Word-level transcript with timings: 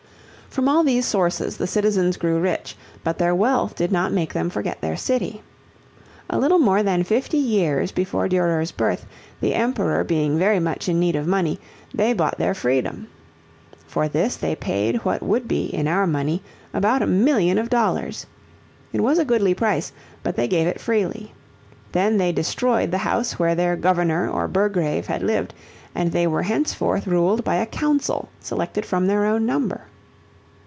From 0.51 0.67
all 0.67 0.83
these 0.83 1.05
sources 1.05 1.55
the 1.55 1.65
citizens 1.65 2.17
grew 2.17 2.37
rich, 2.37 2.75
but 3.05 3.17
their 3.19 3.33
wealth 3.33 3.73
did 3.73 3.89
not 3.89 4.11
make 4.11 4.33
them 4.33 4.49
forget 4.49 4.81
their 4.81 4.97
city. 4.97 5.41
A 6.29 6.37
little 6.37 6.59
more 6.59 6.83
than 6.83 7.05
fifty 7.05 7.37
years 7.37 7.93
before 7.93 8.27
Durer's 8.27 8.73
birth, 8.73 9.05
the 9.39 9.53
Emperor 9.55 10.03
being 10.03 10.37
very 10.37 10.59
much 10.59 10.89
in 10.89 10.99
need 10.99 11.15
of 11.15 11.25
money, 11.25 11.57
they 11.93 12.11
bought 12.11 12.37
their 12.37 12.53
freedom. 12.53 13.07
For 13.87 14.09
this 14.09 14.35
they 14.35 14.53
paid 14.53 14.97
what 15.05 15.23
would 15.23 15.47
be, 15.47 15.67
in 15.67 15.87
our 15.87 16.05
money, 16.05 16.43
about 16.73 17.01
a 17.01 17.07
million 17.07 17.57
of 17.57 17.69
dollars. 17.69 18.25
It 18.91 18.99
was 18.99 19.19
a 19.19 19.23
goodly 19.23 19.53
price, 19.53 19.93
but 20.21 20.35
they 20.35 20.49
gave 20.49 20.67
it 20.67 20.81
freely. 20.81 21.33
Then 21.93 22.17
they 22.17 22.33
destroyed 22.33 22.91
the 22.91 22.97
house 22.97 23.39
where 23.39 23.55
their 23.55 23.77
governor 23.77 24.29
or 24.29 24.49
Burgrave 24.49 25.07
had 25.07 25.23
lived 25.23 25.53
and 25.95 26.11
they 26.11 26.27
were 26.27 26.43
henceforth 26.43 27.07
ruled 27.07 27.45
by 27.45 27.55
a 27.55 27.65
council 27.65 28.27
selected 28.41 28.85
from 28.85 29.07
their 29.07 29.23
own 29.25 29.45
number. 29.45 29.85